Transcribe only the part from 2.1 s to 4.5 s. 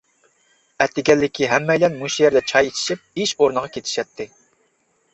يەردە چاي ئىچىشىپ ئىش ئورنىغا كېتىشەتتى.